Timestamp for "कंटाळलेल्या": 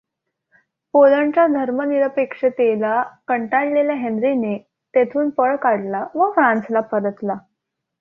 3.27-3.95